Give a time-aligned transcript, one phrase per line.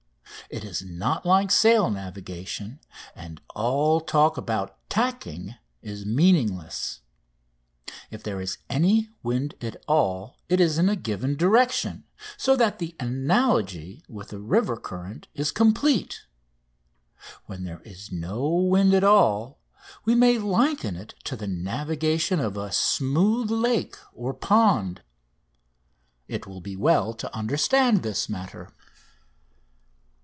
[0.49, 2.81] It is not like sail navigation,
[3.15, 6.99] and all talk about "tacking" is meaningless.
[8.09, 12.03] If there is any wind at all it is in a given direction,
[12.35, 16.25] so that the analogy with a river current is complete.
[17.45, 19.57] When there is no wind at all
[20.03, 25.01] we may liken it to the navigation of a smooth lake or pond.
[26.27, 28.73] It will be well to understand this matter.